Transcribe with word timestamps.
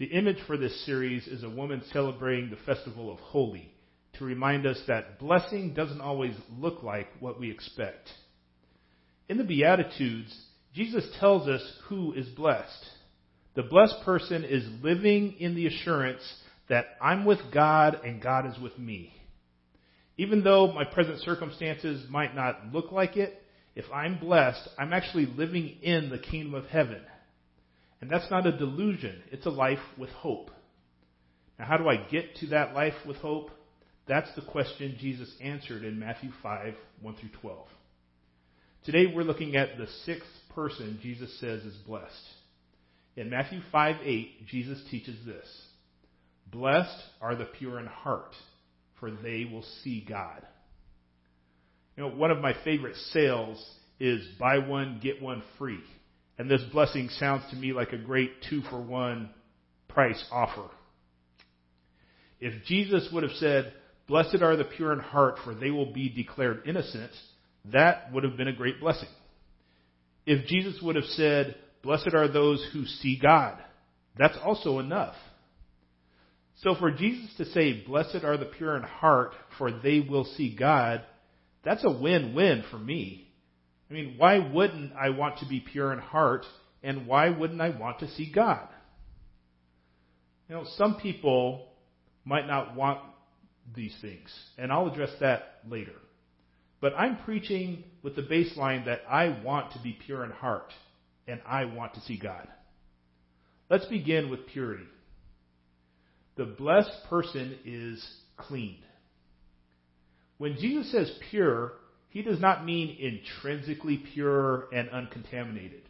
The 0.00 0.06
image 0.06 0.38
for 0.46 0.56
this 0.56 0.86
series 0.86 1.26
is 1.26 1.42
a 1.42 1.50
woman 1.50 1.82
celebrating 1.92 2.48
the 2.48 2.56
festival 2.64 3.12
of 3.12 3.18
Holi 3.18 3.70
to 4.14 4.24
remind 4.24 4.64
us 4.66 4.80
that 4.88 5.18
blessing 5.18 5.74
doesn't 5.74 6.00
always 6.00 6.34
look 6.58 6.82
like 6.82 7.08
what 7.20 7.38
we 7.38 7.50
expect. 7.50 8.08
In 9.28 9.36
the 9.36 9.44
Beatitudes, 9.44 10.34
Jesus 10.74 11.06
tells 11.20 11.46
us 11.48 11.60
who 11.88 12.14
is 12.14 12.26
blessed. 12.28 12.86
The 13.56 13.62
blessed 13.62 13.96
person 14.02 14.42
is 14.42 14.66
living 14.82 15.34
in 15.38 15.54
the 15.54 15.66
assurance 15.66 16.22
that 16.70 16.86
I'm 17.02 17.26
with 17.26 17.40
God 17.52 18.00
and 18.02 18.22
God 18.22 18.46
is 18.46 18.58
with 18.58 18.78
me. 18.78 19.12
Even 20.16 20.42
though 20.42 20.72
my 20.72 20.84
present 20.84 21.20
circumstances 21.20 22.06
might 22.08 22.34
not 22.34 22.72
look 22.72 22.90
like 22.90 23.18
it, 23.18 23.34
if 23.74 23.84
I'm 23.92 24.18
blessed, 24.18 24.66
I'm 24.78 24.94
actually 24.94 25.26
living 25.26 25.76
in 25.82 26.08
the 26.08 26.18
kingdom 26.18 26.54
of 26.54 26.64
heaven. 26.68 27.02
And 28.00 28.10
that's 28.10 28.30
not 28.30 28.46
a 28.46 28.56
delusion, 28.56 29.22
it's 29.30 29.46
a 29.46 29.50
life 29.50 29.78
with 29.98 30.10
hope. 30.10 30.50
Now, 31.58 31.66
how 31.66 31.76
do 31.76 31.88
I 31.88 31.96
get 31.96 32.36
to 32.36 32.46
that 32.48 32.74
life 32.74 32.94
with 33.06 33.18
hope? 33.18 33.50
That's 34.08 34.34
the 34.34 34.42
question 34.42 34.96
Jesus 34.98 35.30
answered 35.42 35.84
in 35.84 35.98
Matthew 35.98 36.30
5 36.42 36.74
1 37.02 37.14
through 37.16 37.28
12. 37.40 37.66
Today 38.84 39.12
we're 39.14 39.22
looking 39.22 39.56
at 39.56 39.76
the 39.76 39.86
sixth 40.04 40.26
person 40.54 40.98
Jesus 41.02 41.38
says 41.38 41.62
is 41.62 41.76
blessed. 41.86 42.14
In 43.16 43.28
Matthew 43.28 43.60
5 43.70 43.96
8, 44.02 44.46
Jesus 44.46 44.80
teaches 44.90 45.16
this 45.26 45.46
Blessed 46.50 47.02
are 47.20 47.36
the 47.36 47.44
pure 47.44 47.78
in 47.78 47.86
heart, 47.86 48.34
for 48.98 49.10
they 49.10 49.44
will 49.44 49.64
see 49.84 50.04
God. 50.08 50.46
You 51.96 52.04
know, 52.04 52.10
one 52.10 52.30
of 52.30 52.38
my 52.38 52.54
favorite 52.64 52.96
sales 53.12 53.62
is 53.98 54.26
buy 54.38 54.58
one, 54.58 55.00
get 55.02 55.20
one 55.20 55.42
free. 55.58 55.84
And 56.40 56.50
this 56.50 56.62
blessing 56.72 57.10
sounds 57.18 57.42
to 57.50 57.56
me 57.56 57.74
like 57.74 57.92
a 57.92 57.98
great 57.98 58.30
two 58.48 58.62
for 58.62 58.80
one 58.80 59.28
price 59.88 60.24
offer. 60.32 60.70
If 62.40 62.64
Jesus 62.64 63.10
would 63.12 63.24
have 63.24 63.32
said, 63.32 63.74
Blessed 64.08 64.40
are 64.40 64.56
the 64.56 64.64
pure 64.64 64.94
in 64.94 65.00
heart, 65.00 65.36
for 65.44 65.54
they 65.54 65.70
will 65.70 65.92
be 65.92 66.08
declared 66.08 66.62
innocent, 66.64 67.10
that 67.70 68.10
would 68.14 68.24
have 68.24 68.38
been 68.38 68.48
a 68.48 68.56
great 68.56 68.80
blessing. 68.80 69.10
If 70.24 70.46
Jesus 70.46 70.80
would 70.80 70.96
have 70.96 71.04
said, 71.04 71.56
Blessed 71.82 72.14
are 72.14 72.26
those 72.26 72.66
who 72.72 72.86
see 72.86 73.18
God, 73.20 73.58
that's 74.16 74.38
also 74.42 74.78
enough. 74.78 75.16
So 76.62 76.74
for 76.74 76.90
Jesus 76.90 77.28
to 77.36 77.44
say, 77.44 77.84
Blessed 77.86 78.24
are 78.24 78.38
the 78.38 78.46
pure 78.46 78.78
in 78.78 78.82
heart, 78.82 79.32
for 79.58 79.70
they 79.70 80.00
will 80.00 80.24
see 80.24 80.56
God, 80.58 81.02
that's 81.66 81.84
a 81.84 81.90
win-win 81.90 82.64
for 82.70 82.78
me. 82.78 83.29
I 83.90 83.92
mean, 83.92 84.14
why 84.16 84.38
wouldn't 84.38 84.92
I 84.92 85.10
want 85.10 85.38
to 85.38 85.46
be 85.46 85.60
pure 85.60 85.92
in 85.92 85.98
heart 85.98 86.46
and 86.82 87.06
why 87.06 87.30
wouldn't 87.30 87.60
I 87.60 87.70
want 87.70 87.98
to 88.00 88.08
see 88.08 88.30
God? 88.32 88.68
You 90.48 90.54
know, 90.54 90.64
some 90.76 90.96
people 90.96 91.68
might 92.24 92.46
not 92.46 92.76
want 92.76 93.00
these 93.74 93.94
things, 94.00 94.32
and 94.58 94.72
I'll 94.72 94.88
address 94.88 95.10
that 95.20 95.60
later. 95.68 95.92
But 96.80 96.94
I'm 96.96 97.18
preaching 97.18 97.84
with 98.02 98.16
the 98.16 98.22
baseline 98.22 98.86
that 98.86 99.02
I 99.08 99.40
want 99.44 99.72
to 99.72 99.82
be 99.82 99.98
pure 100.06 100.24
in 100.24 100.30
heart 100.30 100.72
and 101.28 101.40
I 101.46 101.66
want 101.66 101.94
to 101.94 102.00
see 102.00 102.18
God. 102.18 102.48
Let's 103.68 103.84
begin 103.86 104.30
with 104.30 104.46
purity. 104.46 104.86
The 106.36 106.46
blessed 106.46 107.04
person 107.08 107.58
is 107.64 108.04
cleaned. 108.36 108.82
When 110.38 110.56
Jesus 110.56 110.90
says 110.90 111.12
pure, 111.30 111.72
he 112.10 112.22
does 112.22 112.40
not 112.40 112.64
mean 112.64 112.96
intrinsically 112.98 114.02
pure 114.12 114.68
and 114.72 114.90
uncontaminated. 114.90 115.82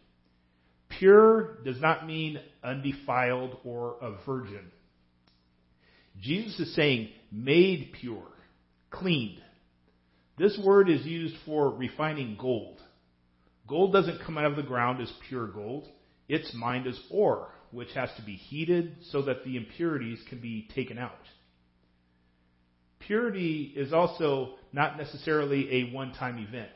Pure 0.98 1.58
does 1.64 1.80
not 1.80 2.06
mean 2.06 2.38
undefiled 2.62 3.56
or 3.64 3.96
a 4.02 4.16
virgin. 4.26 4.70
Jesus 6.20 6.60
is 6.60 6.74
saying 6.74 7.08
made 7.32 7.92
pure, 7.98 8.28
cleaned. 8.90 9.40
This 10.36 10.58
word 10.62 10.90
is 10.90 11.06
used 11.06 11.34
for 11.46 11.70
refining 11.70 12.36
gold. 12.38 12.80
Gold 13.66 13.92
doesn't 13.92 14.22
come 14.24 14.36
out 14.36 14.44
of 14.44 14.56
the 14.56 14.62
ground 14.62 15.00
as 15.00 15.12
pure 15.28 15.46
gold. 15.46 15.88
It's 16.28 16.52
mined 16.54 16.86
as 16.86 17.00
ore, 17.10 17.48
which 17.70 17.92
has 17.94 18.10
to 18.16 18.22
be 18.22 18.34
heated 18.34 18.96
so 19.10 19.22
that 19.22 19.44
the 19.44 19.56
impurities 19.56 20.18
can 20.28 20.40
be 20.40 20.68
taken 20.74 20.98
out. 20.98 21.18
Purity 23.10 23.72
is 23.74 23.92
also 23.92 24.54
not 24.72 24.96
necessarily 24.96 25.80
a 25.80 25.92
one-time 25.92 26.38
event. 26.38 26.70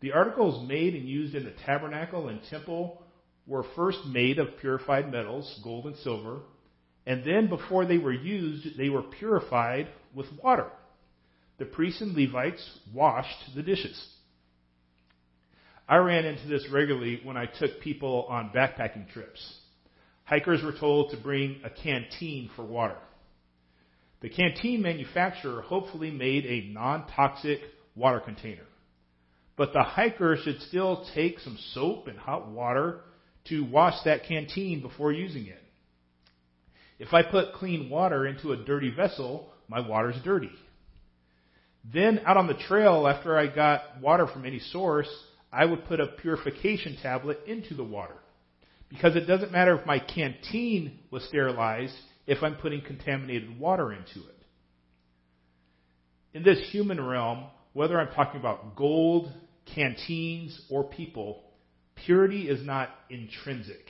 The 0.00 0.12
articles 0.12 0.66
made 0.66 0.94
and 0.94 1.06
used 1.06 1.34
in 1.34 1.44
the 1.44 1.52
tabernacle 1.66 2.28
and 2.28 2.40
temple 2.48 3.02
were 3.46 3.66
first 3.76 3.98
made 4.06 4.38
of 4.38 4.56
purified 4.60 5.12
metals, 5.12 5.60
gold 5.62 5.84
and 5.84 5.96
silver, 5.96 6.38
and 7.04 7.22
then 7.22 7.50
before 7.50 7.84
they 7.84 7.98
were 7.98 8.14
used, 8.14 8.78
they 8.78 8.88
were 8.88 9.02
purified 9.02 9.88
with 10.14 10.24
water. 10.42 10.68
The 11.58 11.66
priests 11.66 12.00
and 12.00 12.16
Levites 12.16 12.78
washed 12.90 13.54
the 13.54 13.62
dishes. 13.62 14.02
I 15.86 15.96
ran 15.96 16.24
into 16.24 16.48
this 16.48 16.66
regularly 16.72 17.20
when 17.24 17.36
I 17.36 17.44
took 17.44 17.82
people 17.82 18.24
on 18.30 18.52
backpacking 18.56 19.12
trips. 19.12 19.58
Hikers 20.24 20.62
were 20.64 20.78
told 20.80 21.10
to 21.10 21.18
bring 21.18 21.60
a 21.62 21.68
canteen 21.68 22.48
for 22.56 22.64
water. 22.64 22.96
The 24.20 24.28
canteen 24.28 24.82
manufacturer 24.82 25.62
hopefully 25.62 26.10
made 26.10 26.44
a 26.44 26.72
non-toxic 26.72 27.60
water 27.94 28.20
container. 28.20 28.66
But 29.56 29.72
the 29.72 29.82
hiker 29.82 30.36
should 30.36 30.60
still 30.62 31.06
take 31.14 31.40
some 31.40 31.58
soap 31.72 32.06
and 32.06 32.18
hot 32.18 32.48
water 32.48 33.00
to 33.48 33.64
wash 33.64 33.94
that 34.04 34.24
canteen 34.26 34.82
before 34.82 35.12
using 35.12 35.46
it. 35.46 35.62
If 36.98 37.14
I 37.14 37.22
put 37.22 37.54
clean 37.54 37.88
water 37.88 38.26
into 38.26 38.52
a 38.52 38.56
dirty 38.56 38.90
vessel, 38.90 39.50
my 39.68 39.86
water's 39.86 40.22
dirty. 40.22 40.50
Then 41.90 42.20
out 42.26 42.36
on 42.36 42.46
the 42.46 42.54
trail, 42.54 43.08
after 43.08 43.38
I 43.38 43.46
got 43.46 44.00
water 44.02 44.26
from 44.26 44.44
any 44.44 44.58
source, 44.58 45.08
I 45.50 45.64
would 45.64 45.86
put 45.86 45.98
a 45.98 46.06
purification 46.06 46.98
tablet 47.02 47.40
into 47.46 47.74
the 47.74 47.84
water. 47.84 48.16
Because 48.90 49.16
it 49.16 49.26
doesn't 49.26 49.52
matter 49.52 49.74
if 49.78 49.86
my 49.86 49.98
canteen 49.98 50.98
was 51.10 51.24
sterilized 51.24 51.94
if 52.30 52.44
I'm 52.44 52.54
putting 52.54 52.80
contaminated 52.80 53.58
water 53.58 53.92
into 53.92 54.20
it. 54.20 54.36
In 56.32 56.44
this 56.44 56.60
human 56.70 57.04
realm, 57.04 57.46
whether 57.72 58.00
I'm 58.00 58.14
talking 58.14 58.38
about 58.38 58.76
gold, 58.76 59.32
canteens, 59.74 60.64
or 60.70 60.84
people, 60.84 61.42
purity 62.06 62.48
is 62.48 62.64
not 62.64 62.90
intrinsic. 63.10 63.84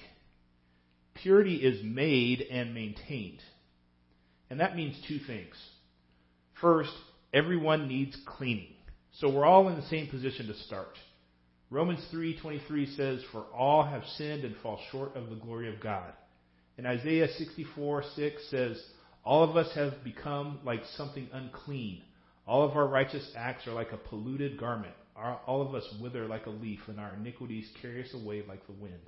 Purity 1.12 1.56
is 1.56 1.84
made 1.84 2.40
and 2.40 2.72
maintained. 2.72 3.40
And 4.48 4.60
that 4.60 4.74
means 4.74 4.96
two 5.06 5.18
things. 5.26 5.54
First, 6.62 6.94
everyone 7.34 7.88
needs 7.88 8.16
cleaning. 8.24 8.72
So 9.18 9.28
we're 9.28 9.44
all 9.44 9.68
in 9.68 9.76
the 9.76 9.86
same 9.88 10.08
position 10.08 10.46
to 10.46 10.54
start. 10.54 10.96
Romans 11.68 12.02
3:23 12.10 12.86
says, 12.96 13.22
"For 13.24 13.42
all 13.52 13.82
have 13.82 14.06
sinned 14.16 14.44
and 14.44 14.56
fall 14.56 14.80
short 14.90 15.14
of 15.14 15.28
the 15.28 15.36
glory 15.36 15.68
of 15.68 15.78
God." 15.78 16.14
And 16.80 16.86
Isaiah 16.86 17.28
64 17.36 18.04
6 18.16 18.42
says, 18.48 18.82
All 19.22 19.44
of 19.44 19.54
us 19.54 19.70
have 19.74 20.02
become 20.02 20.60
like 20.64 20.80
something 20.96 21.28
unclean. 21.30 22.00
All 22.46 22.66
of 22.66 22.74
our 22.74 22.86
righteous 22.86 23.30
acts 23.36 23.66
are 23.66 23.74
like 23.74 23.92
a 23.92 23.98
polluted 23.98 24.58
garment. 24.58 24.94
All 25.46 25.60
of 25.60 25.74
us 25.74 25.84
wither 26.00 26.26
like 26.26 26.46
a 26.46 26.50
leaf, 26.50 26.80
and 26.86 26.98
our 26.98 27.12
iniquities 27.16 27.68
carry 27.82 28.02
us 28.02 28.14
away 28.14 28.42
like 28.48 28.66
the 28.66 28.72
wind. 28.72 29.02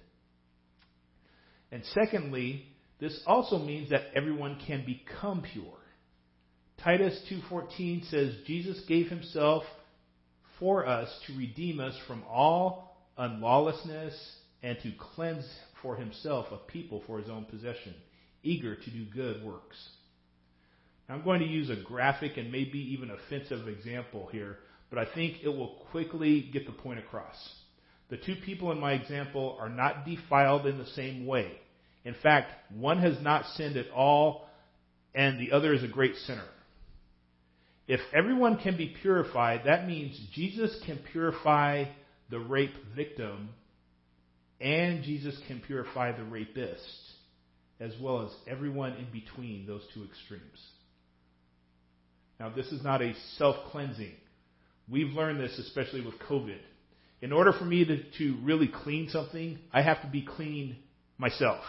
And 1.70 1.82
secondly, 1.94 2.66
this 3.00 3.18
also 3.26 3.58
means 3.58 3.88
that 3.88 4.08
everyone 4.14 4.60
can 4.66 4.84
become 4.84 5.40
pure. 5.40 5.78
Titus 6.84 7.18
2:14 7.30 8.04
says 8.10 8.36
Jesus 8.46 8.84
gave 8.84 9.08
himself 9.08 9.64
for 10.58 10.86
us 10.86 11.08
to 11.26 11.38
redeem 11.38 11.80
us 11.80 11.96
from 12.06 12.22
all 12.28 12.98
unlawlessness 13.16 14.14
and 14.62 14.78
to 14.82 14.92
cleanse 14.92 15.48
for 15.82 15.96
himself 15.96 16.46
a 16.52 16.56
people 16.56 17.02
for 17.06 17.18
his 17.18 17.28
own 17.28 17.44
possession, 17.44 17.94
eager 18.42 18.76
to 18.76 18.90
do 18.90 19.04
good 19.12 19.44
works. 19.44 19.76
Now, 21.08 21.16
I'm 21.16 21.24
going 21.24 21.40
to 21.40 21.46
use 21.46 21.68
a 21.68 21.76
graphic 21.76 22.36
and 22.36 22.50
maybe 22.50 22.78
even 22.78 23.10
offensive 23.10 23.68
example 23.68 24.28
here, 24.32 24.58
but 24.90 24.98
I 24.98 25.12
think 25.12 25.42
it 25.42 25.48
will 25.48 25.84
quickly 25.90 26.48
get 26.52 26.66
the 26.66 26.72
point 26.72 26.98
across. 26.98 27.36
The 28.08 28.16
two 28.16 28.36
people 28.44 28.72
in 28.72 28.80
my 28.80 28.92
example 28.92 29.56
are 29.60 29.68
not 29.68 30.06
defiled 30.06 30.66
in 30.66 30.78
the 30.78 30.86
same 30.86 31.26
way. 31.26 31.50
In 32.04 32.14
fact, 32.22 32.52
one 32.74 32.98
has 32.98 33.20
not 33.22 33.46
sinned 33.56 33.76
at 33.76 33.90
all, 33.90 34.48
and 35.14 35.40
the 35.40 35.52
other 35.52 35.72
is 35.72 35.82
a 35.82 35.88
great 35.88 36.16
sinner. 36.16 36.48
If 37.88 38.00
everyone 38.14 38.58
can 38.58 38.76
be 38.76 38.94
purified, 39.00 39.62
that 39.64 39.86
means 39.86 40.18
Jesus 40.32 40.78
can 40.86 40.98
purify 41.12 41.84
the 42.30 42.38
rape 42.38 42.74
victim 42.96 43.50
and 44.62 45.02
Jesus 45.02 45.38
can 45.48 45.60
purify 45.60 46.16
the 46.16 46.24
rapist, 46.24 46.86
as 47.80 47.92
well 48.00 48.24
as 48.24 48.30
everyone 48.46 48.92
in 48.92 49.06
between 49.12 49.66
those 49.66 49.82
two 49.92 50.04
extremes. 50.04 50.42
Now, 52.38 52.50
this 52.54 52.66
is 52.66 52.82
not 52.82 53.02
a 53.02 53.12
self 53.36 53.56
cleansing. 53.70 54.14
We've 54.88 55.12
learned 55.12 55.40
this, 55.40 55.58
especially 55.58 56.00
with 56.00 56.18
COVID. 56.28 56.58
In 57.20 57.32
order 57.32 57.52
for 57.52 57.64
me 57.64 57.84
to, 57.84 58.02
to 58.18 58.36
really 58.42 58.68
clean 58.68 59.08
something, 59.08 59.58
I 59.72 59.82
have 59.82 60.02
to 60.02 60.08
be 60.08 60.22
clean 60.22 60.76
myself. 61.18 61.60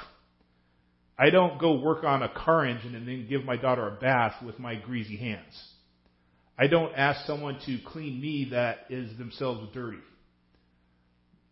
I 1.17 1.29
don't 1.29 1.59
go 1.59 1.79
work 1.79 2.03
on 2.03 2.23
a 2.23 2.29
car 2.29 2.65
engine 2.65 2.95
and 2.95 3.07
then 3.07 3.27
give 3.29 3.45
my 3.45 3.55
daughter 3.55 3.87
a 3.87 3.99
bath 3.99 4.33
with 4.43 4.57
my 4.57 4.75
greasy 4.75 5.15
hands. 5.15 5.53
I 6.57 6.67
don't 6.67 6.93
ask 6.95 7.25
someone 7.25 7.59
to 7.65 7.79
clean 7.85 8.19
me 8.19 8.49
that 8.51 8.85
is 8.89 9.15
themselves 9.17 9.71
dirty. 9.73 9.99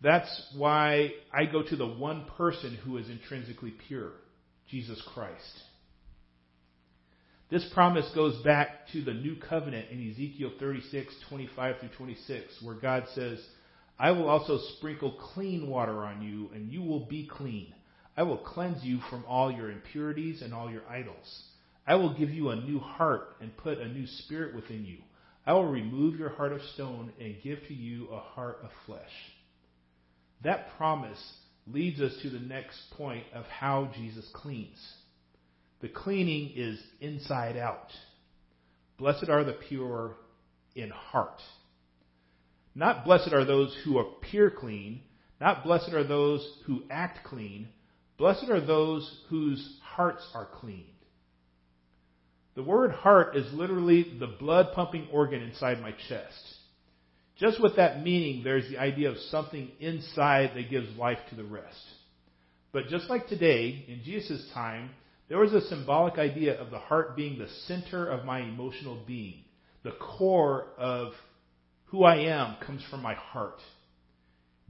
That's 0.01 0.49
why 0.55 1.11
I 1.31 1.45
go 1.45 1.61
to 1.61 1.75
the 1.75 1.87
one 1.87 2.25
person 2.37 2.77
who 2.83 2.97
is 2.97 3.09
intrinsically 3.09 3.73
pure, 3.87 4.11
Jesus 4.69 5.01
Christ. 5.13 5.61
This 7.51 7.69
promise 7.73 8.09
goes 8.15 8.41
back 8.43 8.87
to 8.93 9.03
the 9.03 9.13
new 9.13 9.35
covenant 9.35 9.91
in 9.91 10.09
Ezekiel 10.09 10.53
36, 10.59 11.13
25 11.29 11.79
through 11.79 11.89
26, 11.97 12.63
where 12.63 12.75
God 12.75 13.03
says, 13.13 13.39
I 13.99 14.11
will 14.11 14.29
also 14.29 14.57
sprinkle 14.77 15.19
clean 15.33 15.69
water 15.69 16.03
on 16.03 16.21
you, 16.23 16.49
and 16.55 16.71
you 16.71 16.81
will 16.81 17.05
be 17.05 17.27
clean. 17.27 17.73
I 18.17 18.23
will 18.23 18.37
cleanse 18.37 18.83
you 18.83 18.99
from 19.09 19.23
all 19.27 19.51
your 19.51 19.69
impurities 19.69 20.41
and 20.41 20.53
all 20.53 20.71
your 20.71 20.87
idols. 20.89 21.43
I 21.85 21.95
will 21.95 22.17
give 22.17 22.29
you 22.29 22.49
a 22.49 22.55
new 22.55 22.79
heart 22.79 23.35
and 23.41 23.55
put 23.57 23.77
a 23.77 23.87
new 23.87 24.07
spirit 24.07 24.55
within 24.55 24.85
you. 24.85 24.99
I 25.45 25.53
will 25.53 25.67
remove 25.67 26.17
your 26.17 26.29
heart 26.29 26.53
of 26.53 26.61
stone 26.73 27.11
and 27.19 27.35
give 27.43 27.59
to 27.67 27.73
you 27.73 28.07
a 28.07 28.19
heart 28.19 28.59
of 28.63 28.69
flesh. 28.85 29.11
That 30.43 30.75
promise 30.77 31.21
leads 31.67 32.01
us 32.01 32.13
to 32.21 32.29
the 32.29 32.39
next 32.39 32.79
point 32.97 33.25
of 33.33 33.45
how 33.45 33.91
Jesus 33.95 34.27
cleans. 34.33 34.79
The 35.81 35.89
cleaning 35.89 36.51
is 36.55 36.81
inside 36.99 37.57
out. 37.57 37.91
Blessed 38.97 39.29
are 39.29 39.43
the 39.43 39.53
pure 39.53 40.15
in 40.75 40.89
heart. 40.89 41.41
Not 42.73 43.03
blessed 43.03 43.33
are 43.33 43.45
those 43.45 43.75
who 43.83 43.99
appear 43.99 44.49
clean. 44.49 45.01
Not 45.39 45.63
blessed 45.63 45.93
are 45.93 46.03
those 46.03 46.47
who 46.65 46.83
act 46.89 47.25
clean. 47.25 47.67
Blessed 48.17 48.49
are 48.49 48.61
those 48.61 49.23
whose 49.29 49.79
hearts 49.81 50.23
are 50.33 50.45
clean. 50.45 50.85
The 52.55 52.63
word 52.63 52.91
heart 52.91 53.35
is 53.35 53.51
literally 53.53 54.17
the 54.19 54.27
blood 54.27 54.73
pumping 54.73 55.07
organ 55.11 55.41
inside 55.41 55.81
my 55.81 55.93
chest. 56.07 56.57
Just 57.41 57.59
with 57.59 57.77
that 57.77 58.03
meaning, 58.03 58.43
there's 58.43 58.69
the 58.69 58.77
idea 58.77 59.09
of 59.09 59.17
something 59.31 59.71
inside 59.79 60.51
that 60.53 60.69
gives 60.69 60.95
life 60.95 61.17
to 61.31 61.35
the 61.35 61.43
rest. 61.43 61.83
But 62.71 62.87
just 62.87 63.09
like 63.09 63.27
today, 63.27 63.83
in 63.87 64.03
Jesus' 64.05 64.47
time, 64.53 64.91
there 65.27 65.39
was 65.39 65.51
a 65.51 65.67
symbolic 65.67 66.19
idea 66.19 66.61
of 66.61 66.69
the 66.69 66.77
heart 66.77 67.15
being 67.15 67.39
the 67.39 67.49
center 67.65 68.07
of 68.07 68.25
my 68.25 68.41
emotional 68.41 69.03
being. 69.07 69.43
The 69.81 69.93
core 69.93 70.67
of 70.77 71.13
who 71.85 72.03
I 72.03 72.17
am 72.27 72.57
comes 72.63 72.83
from 72.91 73.01
my 73.01 73.15
heart. 73.15 73.59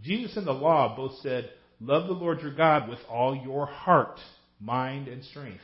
Jesus 0.02 0.38
and 0.38 0.48
the 0.48 0.54
law 0.54 0.96
both 0.96 1.20
said, 1.22 1.50
Love 1.82 2.08
the 2.08 2.14
Lord 2.14 2.40
your 2.40 2.56
God 2.56 2.88
with 2.88 3.00
all 3.10 3.36
your 3.36 3.66
heart, 3.66 4.18
mind, 4.62 5.10
and 5.10 5.26
strength. 5.26 5.60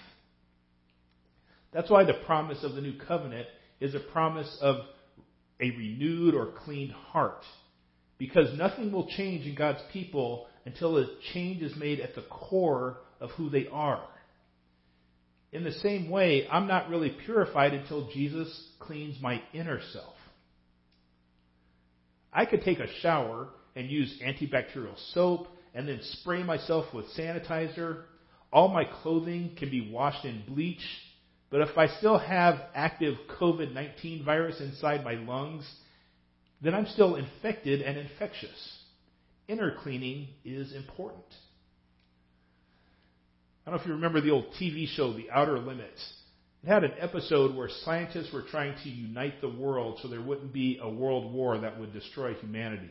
That's 1.72 1.90
why 1.90 2.04
the 2.04 2.22
promise 2.26 2.66
of 2.66 2.76
the 2.76 2.82
new 2.82 3.00
covenant 3.08 3.48
is 3.80 3.96
a 3.96 4.00
promise 4.00 4.58
of 4.62 4.78
a 5.60 5.72
renewed 5.72 6.36
or 6.36 6.52
cleaned 6.64 6.92
heart. 6.92 7.44
Because 8.18 8.58
nothing 8.58 8.92
will 8.92 9.08
change 9.08 9.46
in 9.46 9.56
God's 9.56 9.82
people 9.92 10.48
until 10.66 10.98
a 10.98 11.08
change 11.34 11.62
is 11.62 11.76
made 11.76 12.00
at 12.00 12.16
the 12.16 12.24
core 12.24 12.98
of 13.22 13.32
who 13.32 13.50
they 13.50 13.68
are. 13.72 14.04
In 15.52 15.64
the 15.64 15.72
same 15.72 16.10
way, 16.10 16.48
I'm 16.52 16.68
not 16.68 16.90
really 16.90 17.16
purified 17.26 17.74
until 17.74 18.10
Jesus 18.12 18.50
cleans 18.80 19.22
my 19.22 19.42
inner 19.54 19.80
self. 19.94 20.14
I 22.34 22.46
could 22.46 22.62
take 22.62 22.80
a 22.80 23.00
shower 23.02 23.48
and 23.76 23.90
use 23.90 24.20
antibacterial 24.24 24.98
soap 25.14 25.48
and 25.74 25.88
then 25.88 26.00
spray 26.02 26.44
myself 26.44 26.94
with 26.94 27.06
sanitizer. 27.18 28.04
All 28.52 28.68
my 28.68 28.84
clothing 28.84 29.56
can 29.58 29.70
be 29.70 29.90
washed 29.92 30.26
in 30.26 30.44
bleach. 30.48 30.86
But 31.50 31.62
if 31.62 31.78
I 31.78 31.88
still 31.88 32.18
have 32.18 32.60
active 32.76 33.16
COVID 33.40 33.74
19 33.74 34.26
virus 34.26 34.60
inside 34.60 35.04
my 35.04 35.14
lungs, 35.14 35.70
then 36.62 36.74
I'm 36.74 36.88
still 36.88 37.16
infected 37.16 37.82
and 37.82 37.98
infectious. 37.98 38.78
Inner 39.48 39.76
cleaning 39.82 40.28
is 40.44 40.74
important. 40.74 41.24
I 43.66 43.70
don't 43.70 43.78
know 43.78 43.82
if 43.82 43.88
you 43.88 43.94
remember 43.96 44.22
the 44.22 44.32
old 44.32 44.54
TV 44.60 44.88
show, 44.88 45.14
The 45.14 45.30
Outer 45.30 45.60
Limits. 45.60 46.14
It 46.64 46.68
had 46.68 46.84
an 46.84 46.94
episode 47.00 47.56
where 47.56 47.70
scientists 47.70 48.34
were 48.34 48.42
trying 48.42 48.76
to 48.84 48.90
unite 48.90 49.42
the 49.42 49.50
world 49.50 50.00
so 50.02 50.08
there 50.08 50.22
wouldn't 50.22 50.54
be 50.54 50.80
a 50.82 50.90
world 50.90 51.32
war 51.34 51.58
that 51.60 51.80
would 51.80 51.94
destroy 51.94 52.34
humanity. 52.34 52.90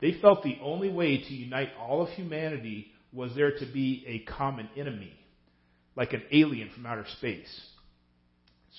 They 0.00 0.20
felt 0.20 0.42
the 0.42 0.58
only 0.62 0.90
way 0.90 1.18
to 1.18 1.34
unite 1.34 1.70
all 1.80 2.02
of 2.02 2.10
humanity 2.10 2.88
was 3.12 3.34
there 3.34 3.52
to 3.58 3.66
be 3.66 4.04
a 4.06 4.30
common 4.30 4.68
enemy, 4.76 5.12
like 5.96 6.12
an 6.12 6.22
alien 6.32 6.70
from 6.74 6.86
outer 6.86 7.06
space. 7.18 7.60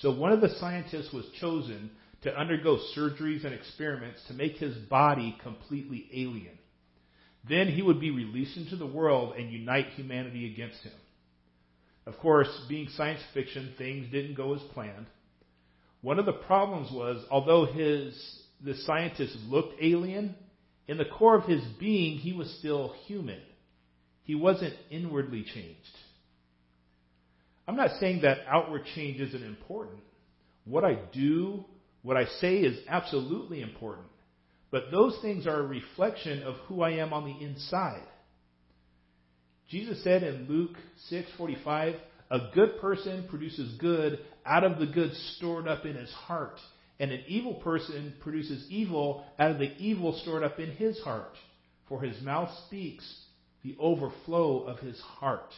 So 0.00 0.14
one 0.14 0.32
of 0.32 0.40
the 0.40 0.54
scientists 0.60 1.12
was 1.12 1.24
chosen 1.40 1.90
to 2.22 2.38
undergo 2.38 2.78
surgeries 2.96 3.44
and 3.44 3.54
experiments 3.54 4.20
to 4.28 4.34
make 4.34 4.56
his 4.56 4.76
body 4.76 5.36
completely 5.42 6.08
alien. 6.12 6.58
Then 7.48 7.68
he 7.68 7.82
would 7.82 8.00
be 8.00 8.10
released 8.10 8.56
into 8.56 8.76
the 8.76 8.86
world 8.86 9.34
and 9.36 9.50
unite 9.50 9.88
humanity 9.94 10.52
against 10.52 10.82
him. 10.82 10.92
Of 12.06 12.18
course, 12.18 12.48
being 12.68 12.88
science 12.90 13.20
fiction, 13.34 13.74
things 13.78 14.10
didn't 14.10 14.36
go 14.36 14.54
as 14.54 14.60
planned. 14.74 15.06
One 16.02 16.18
of 16.18 16.26
the 16.26 16.32
problems 16.32 16.90
was, 16.92 17.24
although 17.30 17.66
his 17.66 18.42
the 18.64 18.74
scientist 18.74 19.36
looked 19.48 19.74
alien, 19.82 20.34
in 20.88 20.98
the 20.98 21.04
core 21.04 21.36
of 21.36 21.44
his 21.44 21.62
being 21.78 22.18
he 22.18 22.32
was 22.32 22.50
still 22.58 22.94
human. 23.06 23.40
He 24.22 24.34
wasn't 24.34 24.74
inwardly 24.90 25.42
changed. 25.42 25.96
I'm 27.66 27.76
not 27.76 27.98
saying 27.98 28.22
that 28.22 28.38
outward 28.48 28.82
change 28.94 29.20
isn't 29.20 29.42
important. 29.42 30.00
What 30.64 30.84
I 30.84 30.98
do, 31.12 31.64
what 32.02 32.16
I 32.16 32.26
say 32.40 32.58
is 32.58 32.78
absolutely 32.88 33.60
important. 33.60 34.06
But 34.70 34.90
those 34.90 35.18
things 35.20 35.46
are 35.46 35.60
a 35.60 35.66
reflection 35.66 36.42
of 36.42 36.56
who 36.66 36.82
I 36.82 36.92
am 36.92 37.12
on 37.12 37.24
the 37.24 37.44
inside. 37.44 38.02
Jesus 39.68 40.02
said 40.04 40.22
in 40.22 40.46
Luke 40.48 40.76
6:45, 41.10 42.00
"A 42.30 42.50
good 42.54 42.78
person 42.80 43.26
produces 43.28 43.72
good 43.78 44.24
out 44.44 44.64
of 44.64 44.78
the 44.78 44.86
good 44.86 45.12
stored 45.14 45.66
up 45.66 45.84
in 45.86 45.96
his 45.96 46.12
heart, 46.12 46.60
and 47.00 47.10
an 47.10 47.24
evil 47.26 47.54
person 47.54 48.14
produces 48.20 48.70
evil 48.70 49.24
out 49.38 49.50
of 49.50 49.58
the 49.58 49.76
evil 49.78 50.12
stored 50.20 50.44
up 50.44 50.60
in 50.60 50.70
his 50.70 51.00
heart, 51.00 51.36
for 51.88 52.00
his 52.00 52.20
mouth 52.22 52.52
speaks 52.66 53.26
the 53.62 53.76
overflow 53.78 54.62
of 54.62 54.78
his 54.78 55.00
heart." 55.00 55.52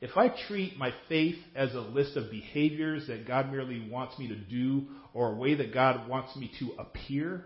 If 0.00 0.16
I 0.16 0.28
treat 0.48 0.76
my 0.76 0.92
faith 1.08 1.36
as 1.54 1.74
a 1.74 1.80
list 1.80 2.16
of 2.16 2.30
behaviors 2.30 3.06
that 3.06 3.26
God 3.26 3.50
merely 3.50 3.88
wants 3.88 4.18
me 4.18 4.28
to 4.28 4.36
do 4.36 4.86
or 5.14 5.32
a 5.32 5.36
way 5.36 5.54
that 5.54 5.72
God 5.72 6.08
wants 6.08 6.36
me 6.36 6.50
to 6.58 6.72
appear, 6.78 7.44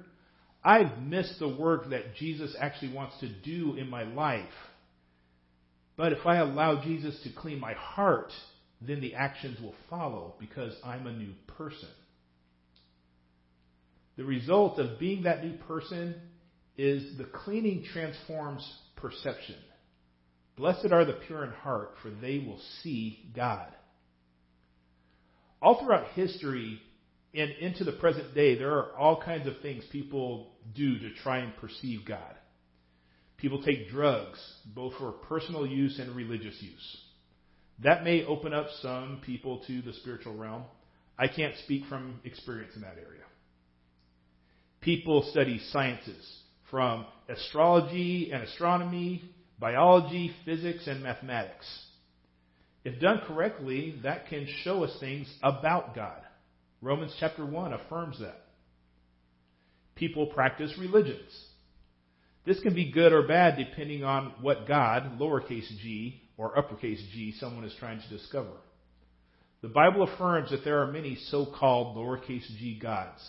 I've 0.64 0.98
missed 0.98 1.38
the 1.38 1.48
work 1.48 1.90
that 1.90 2.16
Jesus 2.16 2.54
actually 2.58 2.92
wants 2.92 3.18
to 3.20 3.28
do 3.28 3.76
in 3.76 3.88
my 3.88 4.02
life. 4.02 4.50
But 5.96 6.12
if 6.12 6.26
I 6.26 6.36
allow 6.36 6.82
Jesus 6.82 7.20
to 7.22 7.30
clean 7.30 7.60
my 7.60 7.74
heart, 7.74 8.32
then 8.80 9.00
the 9.00 9.14
actions 9.14 9.60
will 9.60 9.74
follow 9.88 10.34
because 10.40 10.74
I'm 10.84 11.06
a 11.06 11.12
new 11.12 11.32
person. 11.46 11.88
The 14.16 14.24
result 14.24 14.78
of 14.78 14.98
being 14.98 15.22
that 15.22 15.44
new 15.44 15.56
person 15.68 16.14
is 16.76 17.16
the 17.16 17.24
cleaning 17.24 17.84
transforms 17.92 18.68
perception. 18.96 19.56
Blessed 20.60 20.92
are 20.92 21.06
the 21.06 21.14
pure 21.26 21.42
in 21.44 21.52
heart, 21.52 21.94
for 22.02 22.10
they 22.10 22.38
will 22.38 22.60
see 22.82 23.30
God. 23.34 23.66
All 25.62 25.82
throughout 25.82 26.08
history 26.08 26.82
and 27.34 27.50
into 27.52 27.82
the 27.82 27.92
present 27.92 28.34
day, 28.34 28.58
there 28.58 28.74
are 28.74 28.94
all 28.94 29.22
kinds 29.22 29.46
of 29.46 29.54
things 29.62 29.84
people 29.90 30.52
do 30.74 30.98
to 30.98 31.14
try 31.22 31.38
and 31.38 31.56
perceive 31.56 32.00
God. 32.06 32.34
People 33.38 33.62
take 33.62 33.88
drugs, 33.88 34.38
both 34.74 34.92
for 34.98 35.12
personal 35.12 35.66
use 35.66 35.98
and 35.98 36.14
religious 36.14 36.58
use. 36.60 36.96
That 37.82 38.04
may 38.04 38.26
open 38.26 38.52
up 38.52 38.66
some 38.82 39.22
people 39.24 39.62
to 39.66 39.80
the 39.80 39.94
spiritual 39.94 40.36
realm. 40.36 40.64
I 41.18 41.28
can't 41.28 41.56
speak 41.64 41.86
from 41.88 42.20
experience 42.24 42.76
in 42.76 42.82
that 42.82 42.98
area. 42.98 43.24
People 44.82 45.26
study 45.30 45.58
sciences, 45.70 46.38
from 46.70 47.06
astrology 47.30 48.30
and 48.30 48.42
astronomy 48.42 49.22
biology, 49.60 50.32
physics, 50.44 50.86
and 50.86 51.02
mathematics. 51.02 51.66
If 52.84 52.98
done 52.98 53.20
correctly, 53.26 53.96
that 54.02 54.28
can 54.28 54.48
show 54.64 54.84
us 54.84 54.96
things 54.98 55.30
about 55.42 55.94
God. 55.94 56.22
Romans 56.80 57.14
chapter 57.20 57.44
1 57.44 57.74
affirms 57.74 58.18
that. 58.20 58.40
People 59.96 60.26
practice 60.26 60.72
religions. 60.78 61.30
This 62.46 62.58
can 62.60 62.74
be 62.74 62.90
good 62.90 63.12
or 63.12 63.28
bad 63.28 63.58
depending 63.58 64.02
on 64.02 64.32
what 64.40 64.66
God, 64.66 65.18
lowercase 65.18 65.68
g, 65.82 66.22
or 66.38 66.58
uppercase 66.58 67.02
g, 67.12 67.34
someone 67.38 67.64
is 67.64 67.74
trying 67.78 68.00
to 68.00 68.08
discover. 68.08 68.56
The 69.60 69.68
Bible 69.68 70.04
affirms 70.04 70.50
that 70.50 70.64
there 70.64 70.80
are 70.80 70.90
many 70.90 71.16
so-called 71.26 71.98
lowercase 71.98 72.46
g 72.58 72.78
gods. 72.80 73.20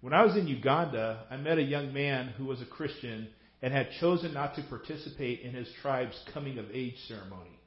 When 0.00 0.12
I 0.12 0.24
was 0.24 0.36
in 0.36 0.46
Uganda, 0.46 1.24
I 1.28 1.36
met 1.36 1.58
a 1.58 1.62
young 1.62 1.92
man 1.92 2.28
who 2.38 2.44
was 2.44 2.62
a 2.62 2.66
Christian 2.66 3.26
and 3.62 3.72
had 3.72 3.88
chosen 4.00 4.34
not 4.34 4.54
to 4.54 4.62
participate 4.62 5.40
in 5.40 5.54
his 5.54 5.68
tribe's 5.82 6.20
coming 6.32 6.58
of 6.58 6.66
age 6.72 6.96
ceremony. 7.08 7.58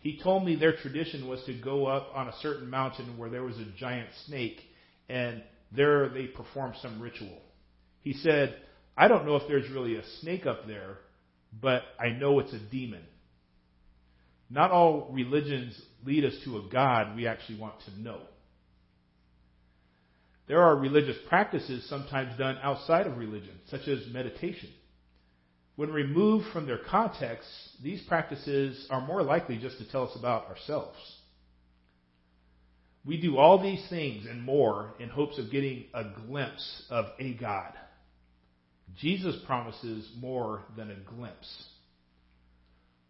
He 0.00 0.20
told 0.20 0.44
me 0.44 0.56
their 0.56 0.76
tradition 0.76 1.28
was 1.28 1.42
to 1.44 1.54
go 1.54 1.86
up 1.86 2.08
on 2.14 2.28
a 2.28 2.36
certain 2.40 2.68
mountain 2.68 3.16
where 3.16 3.30
there 3.30 3.44
was 3.44 3.56
a 3.58 3.78
giant 3.78 4.08
snake, 4.26 4.60
and 5.08 5.42
there 5.74 6.08
they 6.08 6.26
performed 6.26 6.74
some 6.82 7.00
ritual. 7.00 7.40
He 8.00 8.12
said, 8.12 8.56
I 8.96 9.08
don't 9.08 9.24
know 9.24 9.36
if 9.36 9.48
there's 9.48 9.70
really 9.70 9.96
a 9.96 10.04
snake 10.20 10.44
up 10.44 10.66
there, 10.66 10.98
but 11.60 11.82
I 11.98 12.10
know 12.10 12.40
it's 12.40 12.52
a 12.52 12.58
demon. 12.58 13.02
Not 14.50 14.70
all 14.70 15.08
religions 15.12 15.80
lead 16.04 16.24
us 16.24 16.34
to 16.44 16.58
a 16.58 16.68
God 16.70 17.16
we 17.16 17.26
actually 17.26 17.58
want 17.58 17.74
to 17.86 18.00
know. 18.00 18.20
There 20.48 20.60
are 20.60 20.76
religious 20.76 21.16
practices 21.28 21.88
sometimes 21.88 22.36
done 22.36 22.58
outside 22.62 23.06
of 23.06 23.16
religion, 23.16 23.54
such 23.70 23.88
as 23.88 24.00
meditation. 24.12 24.68
When 25.76 25.90
removed 25.90 26.46
from 26.52 26.66
their 26.66 26.80
context, 26.90 27.48
these 27.82 28.02
practices 28.06 28.86
are 28.90 29.00
more 29.00 29.22
likely 29.22 29.58
just 29.58 29.78
to 29.78 29.90
tell 29.90 30.08
us 30.08 30.16
about 30.16 30.46
ourselves. 30.46 30.98
We 33.04 33.20
do 33.20 33.36
all 33.36 33.60
these 33.60 33.84
things 33.88 34.26
and 34.26 34.42
more 34.42 34.94
in 35.00 35.08
hopes 35.08 35.38
of 35.38 35.50
getting 35.50 35.86
a 35.92 36.04
glimpse 36.26 36.86
of 36.90 37.06
a 37.18 37.34
God. 37.34 37.72
Jesus 38.96 39.34
promises 39.46 40.08
more 40.20 40.62
than 40.76 40.90
a 40.90 40.96
glimpse. 41.16 41.66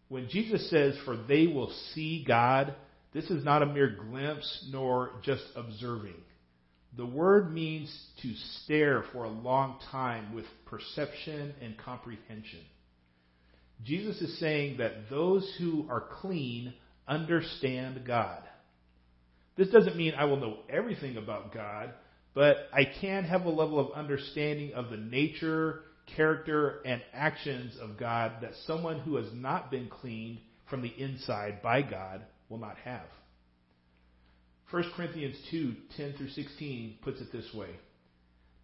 When 0.07 0.29
Jesus 0.29 0.69
says, 0.69 0.95
For 1.05 1.17
they 1.17 1.47
will 1.47 1.71
see 1.93 2.23
God, 2.25 2.73
this 3.13 3.25
is 3.25 3.43
not 3.43 3.61
a 3.61 3.67
mere 3.67 3.95
glimpse 4.09 4.67
nor 4.71 5.11
just 5.23 5.43
observing. 5.55 6.15
The 6.95 7.05
word 7.05 7.51
means 7.51 7.91
to 8.21 8.33
stare 8.63 9.03
for 9.11 9.23
a 9.23 9.29
long 9.29 9.79
time 9.91 10.35
with 10.35 10.45
perception 10.65 11.53
and 11.61 11.77
comprehension. 11.77 12.59
Jesus 13.83 14.21
is 14.21 14.39
saying 14.39 14.77
that 14.77 15.09
those 15.09 15.51
who 15.57 15.87
are 15.89 16.03
clean 16.21 16.73
understand 17.07 18.05
God. 18.05 18.43
This 19.55 19.69
doesn't 19.69 19.97
mean 19.97 20.13
I 20.15 20.25
will 20.25 20.37
know 20.37 20.59
everything 20.69 21.17
about 21.17 21.53
God, 21.53 21.93
but 22.33 22.69
I 22.71 22.85
can 22.85 23.23
have 23.25 23.45
a 23.45 23.49
level 23.49 23.79
of 23.79 23.93
understanding 23.93 24.73
of 24.73 24.89
the 24.89 24.97
nature, 24.97 25.81
character, 26.15 26.81
and 26.85 27.01
actions 27.13 27.75
of 27.81 27.97
God 27.97 28.33
that 28.41 28.53
someone 28.65 28.99
who 28.99 29.15
has 29.15 29.27
not 29.33 29.69
been 29.69 29.89
cleaned 29.89 30.39
from 30.69 30.81
the 30.81 30.93
inside 30.97 31.61
by 31.61 31.81
God 31.81 32.21
will 32.49 32.57
not 32.59 32.77
have. 32.83 33.05
1 34.73 34.91
Corinthians 34.95 35.35
2 35.51 35.75
10 35.97 36.13
through 36.13 36.29
16 36.29 36.97
puts 37.03 37.21
it 37.21 37.31
this 37.31 37.53
way 37.53 37.69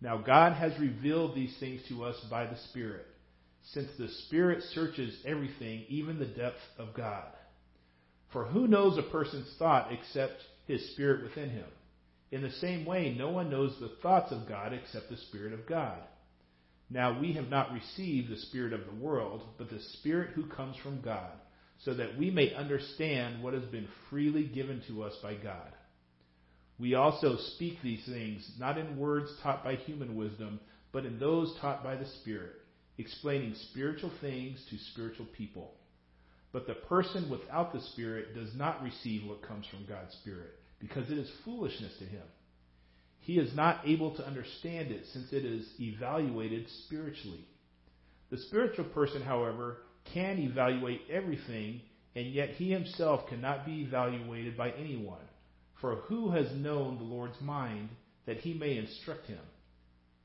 Now 0.01 0.17
God 0.17 0.53
has 0.53 0.71
revealed 0.79 1.35
these 1.35 1.55
things 1.59 1.81
to 1.87 2.03
us 2.03 2.15
by 2.31 2.47
the 2.47 2.57
Spirit, 2.71 3.05
since 3.73 3.89
the 3.99 4.07
Spirit 4.25 4.63
searches 4.73 5.15
everything, 5.23 5.85
even 5.87 6.17
the 6.17 6.25
depth 6.25 6.57
of 6.79 6.95
God. 6.95 7.27
For 8.33 8.45
who 8.45 8.67
knows 8.67 8.97
a 8.97 9.03
person's 9.03 9.53
thought 9.59 9.93
except 9.93 10.41
his 10.65 10.93
spirit 10.93 11.21
within 11.21 11.51
him? 11.51 11.67
In 12.31 12.41
the 12.41 12.53
same 12.53 12.85
way, 12.85 13.15
no 13.15 13.29
one 13.29 13.51
knows 13.51 13.75
the 13.79 13.95
thoughts 14.01 14.31
of 14.31 14.49
God 14.49 14.73
except 14.73 15.11
the 15.11 15.17
Spirit 15.17 15.53
of 15.53 15.67
God. 15.67 15.99
Now 16.89 17.19
we 17.19 17.33
have 17.33 17.49
not 17.49 17.71
received 17.71 18.31
the 18.31 18.37
Spirit 18.37 18.73
of 18.73 18.87
the 18.87 19.03
world, 19.03 19.43
but 19.59 19.69
the 19.69 19.79
Spirit 19.99 20.31
who 20.31 20.47
comes 20.47 20.75
from 20.77 21.01
God, 21.01 21.33
so 21.85 21.93
that 21.93 22.17
we 22.17 22.31
may 22.31 22.55
understand 22.55 23.43
what 23.43 23.53
has 23.53 23.65
been 23.65 23.87
freely 24.09 24.45
given 24.45 24.81
to 24.87 25.03
us 25.03 25.15
by 25.21 25.35
God. 25.35 25.71
We 26.79 26.95
also 26.95 27.35
speak 27.55 27.81
these 27.83 28.05
things 28.05 28.49
not 28.57 28.77
in 28.77 28.97
words 28.97 29.29
taught 29.43 29.63
by 29.63 29.75
human 29.75 30.15
wisdom, 30.15 30.59
but 30.91 31.05
in 31.05 31.19
those 31.19 31.53
taught 31.59 31.83
by 31.83 31.95
the 31.95 32.05
Spirit, 32.21 32.53
explaining 32.97 33.53
spiritual 33.71 34.11
things 34.21 34.63
to 34.69 34.77
spiritual 34.91 35.27
people. 35.37 35.73
But 36.51 36.67
the 36.67 36.73
person 36.73 37.29
without 37.29 37.73
the 37.73 37.81
Spirit 37.81 38.33
does 38.33 38.55
not 38.55 38.81
receive 38.81 39.27
what 39.27 39.41
comes 39.47 39.67
from 39.67 39.85
God's 39.87 40.13
Spirit, 40.21 40.51
because 40.79 41.11
it 41.11 41.17
is 41.17 41.29
foolishness 41.43 41.93
to 41.99 42.05
him. 42.05 42.23
He 43.19 43.37
is 43.37 43.53
not 43.55 43.81
able 43.85 44.15
to 44.15 44.25
understand 44.25 44.89
it, 44.91 45.03
since 45.13 45.31
it 45.33 45.45
is 45.45 45.67
evaluated 45.79 46.65
spiritually. 46.85 47.45
The 48.31 48.37
spiritual 48.37 48.85
person, 48.85 49.21
however, 49.21 49.77
can 50.13 50.39
evaluate 50.39 51.01
everything, 51.11 51.81
and 52.15 52.27
yet 52.27 52.51
he 52.51 52.71
himself 52.71 53.27
cannot 53.27 53.65
be 53.65 53.81
evaluated 53.81 54.57
by 54.57 54.71
anyone. 54.71 55.19
For 55.81 55.95
who 56.07 56.31
has 56.31 56.51
known 56.53 56.97
the 56.97 57.03
Lord's 57.03 57.39
mind 57.41 57.89
that 58.25 58.37
he 58.37 58.53
may 58.53 58.77
instruct 58.77 59.27
him? 59.27 59.39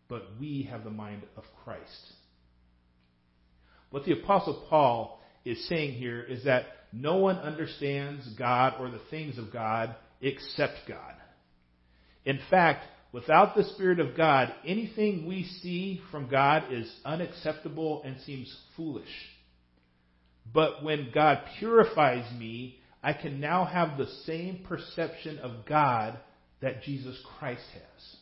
But 0.08 0.22
we 0.38 0.68
have 0.70 0.84
the 0.84 0.90
mind 0.90 1.22
of 1.36 1.44
Christ. 1.64 2.12
What 3.90 4.04
the 4.04 4.20
Apostle 4.20 4.66
Paul 4.68 5.20
is 5.44 5.68
saying 5.68 5.92
here 5.92 6.22
is 6.22 6.44
that 6.44 6.66
no 6.92 7.16
one 7.16 7.36
understands 7.38 8.28
God 8.38 8.74
or 8.80 8.90
the 8.90 9.00
things 9.10 9.38
of 9.38 9.52
God 9.52 9.94
except 10.20 10.88
God. 10.88 11.14
In 12.24 12.40
fact, 12.50 12.84
without 13.12 13.54
the 13.54 13.64
Spirit 13.64 14.00
of 14.00 14.16
God, 14.16 14.52
anything 14.66 15.26
we 15.26 15.44
see 15.62 16.00
from 16.10 16.28
God 16.28 16.72
is 16.72 16.92
unacceptable 17.04 18.02
and 18.04 18.20
seems 18.22 18.54
foolish. 18.76 19.08
But 20.52 20.82
when 20.82 21.10
God 21.14 21.40
purifies 21.58 22.30
me, 22.38 22.78
I 23.04 23.12
can 23.12 23.38
now 23.38 23.66
have 23.66 23.98
the 23.98 24.08
same 24.24 24.64
perception 24.66 25.38
of 25.40 25.66
God 25.66 26.18
that 26.62 26.82
Jesus 26.84 27.20
Christ 27.38 27.66
has. 27.74 28.16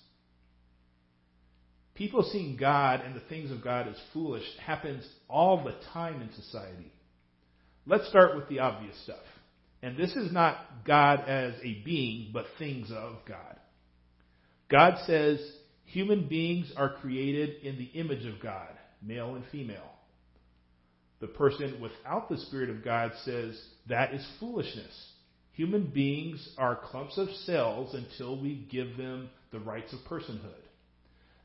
People 1.94 2.24
seeing 2.24 2.56
God 2.56 3.00
and 3.00 3.14
the 3.14 3.20
things 3.28 3.52
of 3.52 3.62
God 3.62 3.86
as 3.86 3.94
foolish 4.12 4.42
happens 4.60 5.06
all 5.28 5.62
the 5.62 5.76
time 5.92 6.20
in 6.20 6.32
society. 6.32 6.92
Let's 7.86 8.08
start 8.08 8.34
with 8.34 8.48
the 8.48 8.58
obvious 8.58 9.00
stuff. 9.04 9.22
And 9.82 9.96
this 9.96 10.16
is 10.16 10.32
not 10.32 10.56
God 10.84 11.28
as 11.28 11.54
a 11.62 11.80
being, 11.84 12.30
but 12.32 12.46
things 12.58 12.90
of 12.90 13.18
God. 13.26 13.56
God 14.68 14.94
says 15.06 15.38
human 15.84 16.26
beings 16.26 16.72
are 16.76 16.94
created 16.94 17.62
in 17.62 17.76
the 17.78 18.00
image 18.00 18.26
of 18.26 18.40
God, 18.42 18.70
male 19.00 19.36
and 19.36 19.44
female. 19.52 19.92
The 21.22 21.28
person 21.28 21.80
without 21.80 22.28
the 22.28 22.36
Spirit 22.36 22.68
of 22.68 22.84
God 22.84 23.12
says 23.24 23.56
that 23.88 24.12
is 24.12 24.26
foolishness. 24.40 25.12
Human 25.52 25.86
beings 25.86 26.46
are 26.58 26.74
clumps 26.74 27.16
of 27.16 27.28
cells 27.46 27.94
until 27.94 28.42
we 28.42 28.66
give 28.68 28.96
them 28.96 29.30
the 29.52 29.60
rights 29.60 29.92
of 29.92 30.00
personhood. 30.00 30.50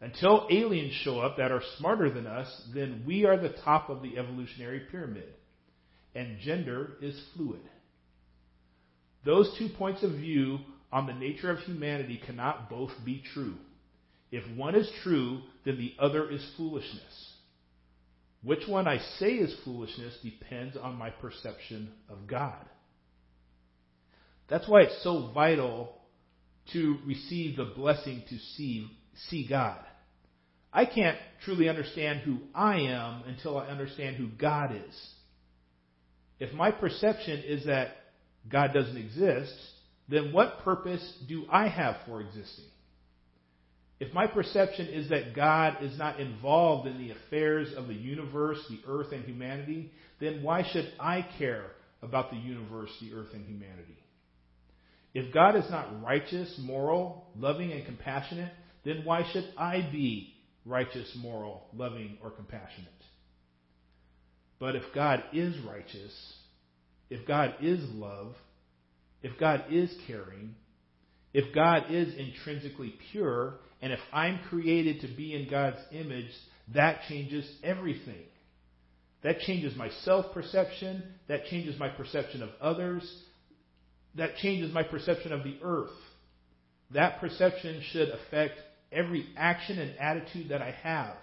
Until 0.01 0.47
aliens 0.49 0.93
show 1.03 1.19
up 1.19 1.37
that 1.37 1.51
are 1.51 1.61
smarter 1.77 2.09
than 2.09 2.25
us, 2.25 2.47
then 2.73 3.03
we 3.05 3.25
are 3.25 3.37
the 3.37 3.55
top 3.63 3.91
of 3.91 4.01
the 4.01 4.17
evolutionary 4.17 4.81
pyramid. 4.91 5.31
And 6.15 6.39
gender 6.39 6.93
is 6.99 7.21
fluid. 7.35 7.61
Those 9.25 9.55
two 9.59 9.69
points 9.77 10.01
of 10.01 10.09
view 10.09 10.57
on 10.91 11.05
the 11.05 11.13
nature 11.13 11.51
of 11.51 11.59
humanity 11.59 12.19
cannot 12.25 12.67
both 12.67 12.93
be 13.05 13.21
true. 13.31 13.53
If 14.31 14.43
one 14.57 14.73
is 14.73 14.89
true, 15.03 15.41
then 15.65 15.77
the 15.77 15.93
other 15.99 16.27
is 16.31 16.43
foolishness. 16.57 17.33
Which 18.43 18.67
one 18.67 18.87
I 18.87 18.99
say 19.19 19.31
is 19.31 19.55
foolishness 19.65 20.17
depends 20.23 20.77
on 20.77 20.95
my 20.95 21.09
perception 21.09 21.91
of 22.09 22.27
God. 22.27 22.65
That's 24.47 24.67
why 24.67 24.81
it's 24.81 25.03
so 25.03 25.31
vital 25.33 25.93
to 26.73 26.97
receive 27.05 27.57
the 27.57 27.65
blessing 27.75 28.23
to 28.29 28.37
see, 28.37 28.89
see 29.29 29.47
God. 29.47 29.79
I 30.71 30.85
can't 30.85 31.17
truly 31.43 31.69
understand 31.69 32.19
who 32.19 32.39
I 32.53 32.81
am 32.81 33.23
until 33.25 33.57
I 33.57 33.67
understand 33.67 34.17
who 34.17 34.27
God 34.27 34.75
is. 34.87 35.09
If 36.39 36.53
my 36.53 36.71
perception 36.71 37.43
is 37.45 37.65
that 37.65 37.95
God 38.49 38.73
doesn't 38.73 38.97
exist, 38.97 39.53
then 40.07 40.31
what 40.31 40.59
purpose 40.59 41.13
do 41.27 41.45
I 41.49 41.67
have 41.67 41.97
for 42.05 42.21
existing? 42.21 42.65
If 43.99 44.13
my 44.13 44.27
perception 44.27 44.87
is 44.87 45.09
that 45.09 45.35
God 45.35 45.77
is 45.81 45.97
not 45.97 46.19
involved 46.19 46.87
in 46.87 46.99
the 46.99 47.11
affairs 47.11 47.69
of 47.75 47.87
the 47.87 47.95
universe, 47.95 48.59
the 48.69 48.79
earth, 48.87 49.11
and 49.11 49.25
humanity, 49.25 49.91
then 50.19 50.43
why 50.43 50.63
should 50.71 50.91
I 50.99 51.27
care 51.39 51.71
about 52.03 52.29
the 52.29 52.37
universe, 52.37 52.91
the 53.01 53.13
earth, 53.15 53.29
and 53.33 53.45
humanity? 53.45 53.97
If 55.15 55.33
God 55.33 55.55
is 55.55 55.69
not 55.71 56.03
righteous, 56.03 56.53
moral, 56.59 57.25
loving, 57.35 57.71
and 57.71 57.85
compassionate, 57.85 58.51
then 58.85 59.01
why 59.03 59.23
should 59.31 59.45
I 59.57 59.89
be 59.91 60.35
righteous, 60.63 61.11
moral, 61.19 61.67
loving, 61.73 62.19
or 62.21 62.29
compassionate? 62.29 62.91
But 64.59 64.75
if 64.75 64.83
God 64.93 65.23
is 65.33 65.55
righteous, 65.67 66.33
if 67.09 67.27
God 67.27 67.55
is 67.61 67.79
love, 67.93 68.35
if 69.23 69.39
God 69.39 69.65
is 69.71 69.91
caring, 70.05 70.55
if 71.33 71.53
God 71.53 71.85
is 71.89 72.13
intrinsically 72.15 72.93
pure, 73.11 73.55
and 73.81 73.93
if 73.93 73.99
I'm 74.11 74.39
created 74.49 75.01
to 75.01 75.07
be 75.07 75.35
in 75.35 75.49
God's 75.49 75.77
image, 75.91 76.31
that 76.73 77.01
changes 77.07 77.49
everything. 77.63 78.23
That 79.23 79.39
changes 79.39 79.75
my 79.75 79.89
self 80.03 80.33
perception. 80.33 81.03
That 81.27 81.45
changes 81.45 81.79
my 81.79 81.89
perception 81.89 82.41
of 82.41 82.49
others. 82.61 83.03
That 84.15 84.37
changes 84.37 84.73
my 84.73 84.83
perception 84.83 85.31
of 85.31 85.43
the 85.43 85.57
earth. 85.61 85.91
That 86.91 87.19
perception 87.19 87.81
should 87.91 88.09
affect 88.09 88.59
every 88.91 89.27
action 89.35 89.79
and 89.79 89.97
attitude 89.99 90.49
that 90.49 90.61
I 90.61 90.71
have. 90.71 91.15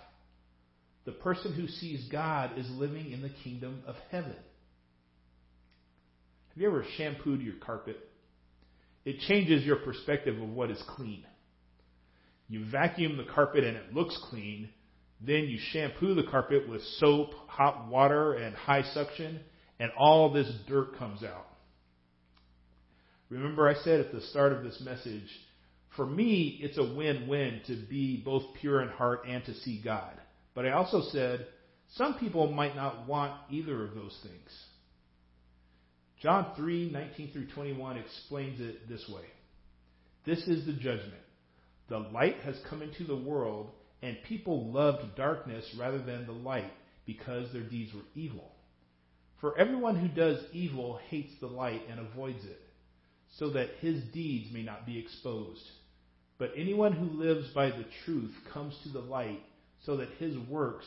The 1.06 1.12
person 1.12 1.52
who 1.52 1.66
sees 1.66 2.08
God 2.10 2.58
is 2.58 2.68
living 2.70 3.10
in 3.10 3.22
the 3.22 3.30
kingdom 3.42 3.82
of 3.86 3.96
heaven. 4.10 4.36
Have 6.54 6.62
you 6.62 6.68
ever 6.68 6.84
shampooed 6.96 7.40
your 7.40 7.56
carpet? 7.56 7.98
It 9.04 9.20
changes 9.20 9.64
your 9.64 9.76
perspective 9.76 10.40
of 10.40 10.48
what 10.48 10.70
is 10.70 10.82
clean. 10.96 11.24
You 12.48 12.64
vacuum 12.70 13.16
the 13.16 13.32
carpet 13.32 13.64
and 13.64 13.76
it 13.76 13.94
looks 13.94 14.18
clean. 14.30 14.68
Then 15.20 15.44
you 15.44 15.58
shampoo 15.72 16.14
the 16.14 16.30
carpet 16.30 16.68
with 16.68 16.82
soap, 16.98 17.30
hot 17.46 17.88
water, 17.88 18.34
and 18.34 18.54
high 18.54 18.82
suction, 18.92 19.40
and 19.78 19.90
all 19.96 20.32
this 20.32 20.52
dirt 20.68 20.98
comes 20.98 21.22
out. 21.22 21.46
Remember, 23.30 23.68
I 23.68 23.74
said 23.82 24.00
at 24.00 24.12
the 24.12 24.20
start 24.20 24.52
of 24.52 24.62
this 24.62 24.80
message, 24.84 25.28
for 25.96 26.04
me, 26.04 26.58
it's 26.60 26.76
a 26.76 26.94
win 26.94 27.26
win 27.26 27.60
to 27.66 27.76
be 27.88 28.22
both 28.22 28.42
pure 28.60 28.82
in 28.82 28.88
heart 28.88 29.22
and 29.26 29.44
to 29.44 29.54
see 29.54 29.80
God. 29.82 30.12
But 30.54 30.66
I 30.66 30.72
also 30.72 31.02
said, 31.10 31.46
some 31.94 32.14
people 32.14 32.50
might 32.50 32.76
not 32.76 33.08
want 33.08 33.32
either 33.50 33.84
of 33.84 33.94
those 33.94 34.18
things. 34.22 34.64
John 36.20 36.52
3 36.56 36.90
19 36.90 37.32
through 37.32 37.48
21 37.54 37.98
explains 37.98 38.60
it 38.60 38.88
this 38.88 39.04
way 39.08 39.24
This 40.24 40.38
is 40.48 40.66
the 40.66 40.72
judgment. 40.72 41.23
The 41.88 41.98
light 41.98 42.36
has 42.44 42.56
come 42.68 42.82
into 42.82 43.04
the 43.04 43.16
world, 43.16 43.70
and 44.02 44.16
people 44.26 44.72
loved 44.72 45.16
darkness 45.16 45.64
rather 45.78 45.98
than 45.98 46.26
the 46.26 46.32
light 46.32 46.72
because 47.06 47.52
their 47.52 47.62
deeds 47.62 47.92
were 47.94 48.00
evil. 48.14 48.50
For 49.40 49.58
everyone 49.58 49.96
who 49.96 50.08
does 50.08 50.38
evil 50.52 50.98
hates 51.10 51.32
the 51.40 51.46
light 51.46 51.82
and 51.90 52.00
avoids 52.00 52.44
it, 52.44 52.60
so 53.38 53.50
that 53.50 53.68
his 53.80 54.02
deeds 54.04 54.52
may 54.52 54.62
not 54.62 54.86
be 54.86 54.98
exposed. 54.98 55.62
But 56.38 56.52
anyone 56.56 56.92
who 56.92 57.22
lives 57.22 57.48
by 57.54 57.66
the 57.66 57.84
truth 58.04 58.32
comes 58.52 58.74
to 58.82 58.88
the 58.88 59.00
light, 59.00 59.42
so 59.84 59.98
that 59.98 60.08
his 60.18 60.36
works 60.48 60.86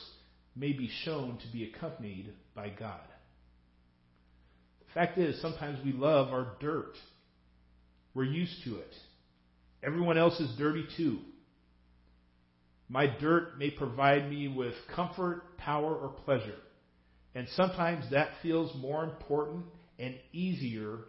may 0.56 0.74
be 0.74 0.90
shown 1.04 1.38
to 1.38 1.48
be 1.54 1.72
accompanied 1.72 2.34
by 2.56 2.70
God. 2.70 3.08
The 4.80 4.94
fact 4.94 5.18
is, 5.20 5.40
sometimes 5.42 5.84
we 5.86 5.92
love 5.92 6.30
our 6.30 6.56
dirt. 6.60 6.96
We're 8.16 8.24
used 8.24 8.64
to 8.64 8.78
it. 8.78 8.96
Everyone 9.84 10.18
else 10.18 10.40
is 10.40 10.58
dirty 10.58 10.86
too. 10.98 11.20
My 12.90 13.08
dirt 13.20 13.58
may 13.58 13.70
provide 13.70 14.30
me 14.30 14.48
with 14.48 14.74
comfort, 14.96 15.58
power, 15.58 15.94
or 15.96 16.10
pleasure. 16.10 16.56
And 17.36 17.48
sometimes 17.50 18.10
that 18.12 18.30
feels 18.42 18.74
more 18.76 19.04
important 19.04 19.66
and 20.00 20.16
easier 20.32 21.00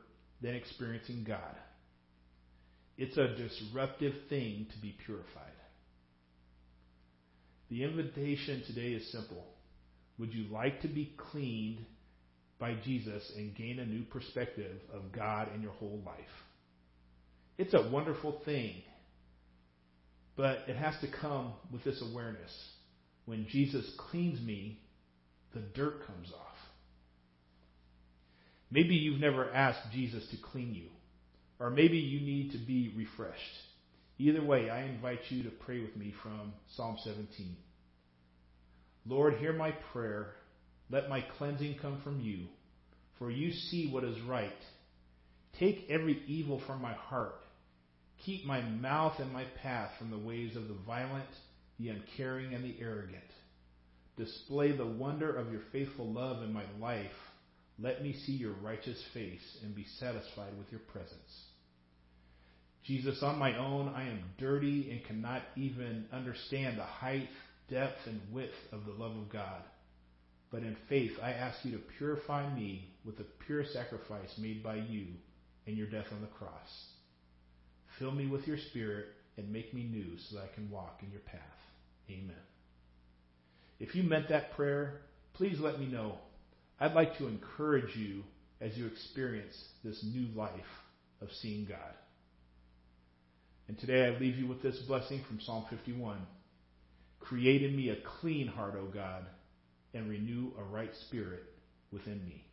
than 0.43 0.55
experiencing 0.55 1.25
God. 1.27 1.57
It's 2.97 3.17
a 3.17 3.37
disruptive 3.37 4.15
thing 4.29 4.67
to 4.73 4.79
be 4.81 4.97
purified. 5.07 5.45
The 7.71 7.85
invitation 7.85 8.63
today 8.67 8.93
is 8.93 9.13
simple. 9.13 9.45
Would 10.19 10.35
you 10.35 10.53
like 10.53 10.81
to 10.83 10.89
be 10.89 11.13
cleaned 11.17 11.85
by 12.59 12.75
Jesus 12.85 13.31
and 13.37 13.55
gain 13.55 13.79
a 13.79 13.87
new 13.87 14.03
perspective 14.05 14.81
of 14.93 15.13
God 15.13 15.49
in 15.55 15.63
your 15.63 15.73
whole 15.73 16.03
life? 16.05 16.19
It's 17.59 17.75
a 17.75 17.91
wonderful 17.91 18.41
thing, 18.45 18.77
but 20.37 20.61
it 20.69 20.77
has 20.77 20.95
to 21.00 21.09
come 21.21 21.53
with 21.73 21.83
this 21.83 22.00
awareness. 22.00 22.53
When 23.27 23.47
Jesus 23.50 23.85
cleans 24.11 24.41
me, 24.41 24.81
the 25.53 25.61
dirt 25.61 26.07
comes 26.07 26.33
off. 26.33 26.57
Maybe 28.71 28.95
you've 28.95 29.21
never 29.21 29.53
asked 29.53 29.93
Jesus 29.93 30.25
to 30.31 30.37
clean 30.37 30.73
you, 30.73 30.87
or 31.59 31.71
maybe 31.71 31.99
you 31.99 32.21
need 32.21 32.53
to 32.53 32.59
be 32.59 32.95
refreshed. 32.97 33.43
Either 34.19 34.45
way, 34.45 34.71
I 34.71 34.85
invite 34.85 35.21
you 35.31 35.43
to 35.43 35.50
pray 35.50 35.81
with 35.81 35.97
me 35.97 36.15
from 36.23 36.53
Psalm 36.77 36.97
17. 37.03 37.57
Lord, 39.07 39.35
hear 39.38 39.53
my 39.53 39.73
prayer. 39.93 40.29
Let 40.91 41.09
my 41.09 41.25
cleansing 41.38 41.79
come 41.83 42.00
from 42.05 42.21
you, 42.21 42.47
for 43.19 43.31
you 43.31 43.53
see 43.53 43.91
what 43.91 44.05
is 44.05 44.21
right. 44.23 44.53
Take 45.59 45.87
every 45.91 46.23
evil 46.27 46.61
from 46.67 46.81
my 46.81 46.93
heart. 46.93 47.35
Keep 48.25 48.45
my 48.45 48.61
mouth 48.61 49.19
and 49.19 49.33
my 49.33 49.45
path 49.63 49.93
from 49.99 50.11
the 50.11 50.19
ways 50.19 50.57
of 50.57 50.69
the 50.69 50.76
violent, 50.87 51.28
the 51.78 51.89
uncaring, 51.89 52.54
and 52.54 52.65
the 52.65 52.76
arrogant. 52.81 53.23
Display 54.17 54.73
the 54.73 54.87
wonder 54.87 55.35
of 55.35 55.52
your 55.52 55.63
faithful 55.73 56.13
love 56.13 56.43
in 56.43 56.52
my 56.52 56.65
life 56.81 57.13
let 57.81 58.02
me 58.02 58.13
see 58.26 58.33
your 58.33 58.54
righteous 58.54 59.00
face 59.15 59.59
and 59.63 59.75
be 59.75 59.87
satisfied 60.00 60.57
with 60.59 60.71
your 60.71 60.81
presence. 60.81 61.45
Jesus, 62.85 63.23
on 63.23 63.39
my 63.39 63.57
own, 63.57 63.89
I 63.89 64.09
am 64.09 64.21
dirty 64.39 64.91
and 64.91 65.04
cannot 65.04 65.43
even 65.57 66.07
understand 66.13 66.78
the 66.78 66.85
height, 66.85 67.28
depth, 67.71 68.07
and 68.07 68.21
width 68.33 68.54
of 68.73 68.85
the 68.85 68.93
love 68.93 69.17
of 69.17 69.31
God. 69.31 69.63
But 70.50 70.63
in 70.63 70.76
faith, 70.89 71.13
I 71.23 71.33
ask 71.33 71.65
you 71.65 71.73
to 71.73 71.83
purify 71.99 72.52
me 72.52 72.89
with 73.04 73.19
the 73.19 73.26
pure 73.47 73.65
sacrifice 73.65 74.37
made 74.39 74.63
by 74.63 74.76
you 74.76 75.07
and 75.67 75.76
your 75.76 75.87
death 75.87 76.07
on 76.11 76.23
the 76.23 76.26
cross. 76.28 76.87
Fill 77.99 78.13
me 78.13 78.26
with 78.26 78.47
your 78.47 78.58
spirit 78.71 79.06
and 79.37 79.52
make 79.52 79.73
me 79.75 79.84
new 79.84 80.17
so 80.19 80.37
that 80.37 80.45
I 80.45 80.54
can 80.54 80.71
walk 80.71 81.00
in 81.02 81.11
your 81.11 81.21
path. 81.21 81.41
Amen. 82.11 82.37
If 83.80 83.95
you 83.95 84.02
meant 84.02 84.28
that 84.28 84.52
prayer, 84.52 85.00
please 85.34 85.58
let 85.61 85.78
me 85.78 85.87
know. 85.87 86.17
I'd 86.80 86.95
like 86.95 87.19
to 87.19 87.26
encourage 87.26 87.97
you 87.97 88.23
as 88.61 88.76
you 88.76 88.87
experience 88.87 89.56
this 89.84 90.04
new 90.04 90.28
life 90.37 90.50
of 91.21 91.28
seeing 91.41 91.65
God. 91.65 91.95
And 93.69 93.78
today 93.78 94.06
I 94.06 94.19
leave 94.19 94.37
you 94.37 94.47
with 94.47 94.63
this 94.63 94.78
blessing 94.87 95.23
from 95.28 95.41
Psalm 95.41 95.65
51. 95.71 96.19
Create 97.21 97.63
in 97.63 97.76
me 97.76 97.91
a 97.91 97.97
clean 98.21 98.47
heart, 98.47 98.75
O 98.76 98.87
God, 98.87 99.25
and 99.93 100.08
renew 100.08 100.52
a 100.58 100.63
right 100.63 100.91
spirit 101.06 101.45
within 101.93 102.25
me. 102.25 102.45